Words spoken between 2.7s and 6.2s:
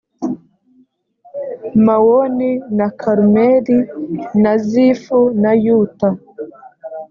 na karumeli na zifu na yuta